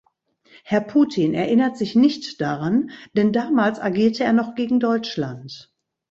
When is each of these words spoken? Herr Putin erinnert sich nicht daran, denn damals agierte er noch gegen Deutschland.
Herr 0.63 0.81
Putin 0.81 1.35
erinnert 1.35 1.77
sich 1.77 1.95
nicht 1.95 2.41
daran, 2.41 2.89
denn 3.15 3.31
damals 3.31 3.79
agierte 3.79 4.23
er 4.23 4.33
noch 4.33 4.55
gegen 4.55 4.79
Deutschland. 4.79 5.71